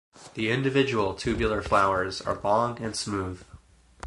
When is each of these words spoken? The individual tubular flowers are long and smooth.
The 0.33 0.49
individual 0.49 1.13
tubular 1.13 1.61
flowers 1.61 2.21
are 2.21 2.41
long 2.43 2.81
and 2.81 2.95
smooth. 2.95 3.43